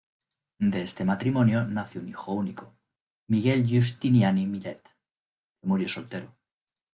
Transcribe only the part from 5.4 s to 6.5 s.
que murió soltero.